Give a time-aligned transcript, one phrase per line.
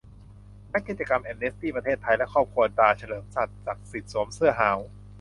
[0.73, 4.79] นักกิจกรรมแอมเนสตี้ ประเทศไทย และครอบครัว"ตาร์"เฉลิม สัตย์ศักดิ์สิทธิ์ สวมเสื้อฮาว